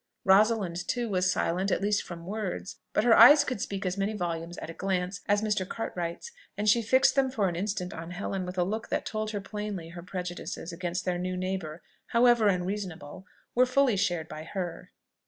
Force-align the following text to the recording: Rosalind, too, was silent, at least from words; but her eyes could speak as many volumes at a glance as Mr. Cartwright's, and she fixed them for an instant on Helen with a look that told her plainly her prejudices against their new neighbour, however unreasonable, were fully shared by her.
Rosalind, 0.25 0.87
too, 0.87 1.09
was 1.09 1.31
silent, 1.31 1.69
at 1.69 1.79
least 1.79 2.01
from 2.01 2.25
words; 2.25 2.77
but 2.91 3.03
her 3.03 3.15
eyes 3.15 3.43
could 3.43 3.61
speak 3.61 3.85
as 3.85 3.99
many 3.99 4.13
volumes 4.13 4.57
at 4.57 4.69
a 4.71 4.73
glance 4.73 5.21
as 5.27 5.43
Mr. 5.43 5.63
Cartwright's, 5.63 6.31
and 6.57 6.67
she 6.67 6.81
fixed 6.81 7.13
them 7.13 7.29
for 7.29 7.47
an 7.47 7.55
instant 7.55 7.93
on 7.93 8.09
Helen 8.09 8.43
with 8.43 8.57
a 8.57 8.63
look 8.63 8.89
that 8.89 9.05
told 9.05 9.29
her 9.29 9.39
plainly 9.41 9.89
her 9.89 10.01
prejudices 10.01 10.73
against 10.73 11.05
their 11.05 11.19
new 11.19 11.37
neighbour, 11.37 11.83
however 12.07 12.47
unreasonable, 12.47 13.27
were 13.53 13.67
fully 13.67 13.95
shared 13.95 14.27
by 14.27 14.41
her. 14.43 14.91